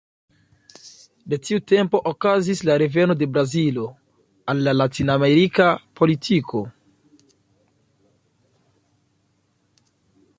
[1.31, 3.85] De tiu tempo okazis la reveno de Brazilo
[4.55, 5.67] al latinamerika
[6.01, 6.65] politiko.